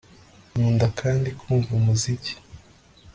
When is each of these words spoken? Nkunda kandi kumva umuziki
Nkunda 0.51 0.87
kandi 0.99 1.29
kumva 1.39 1.69
umuziki 1.79 2.33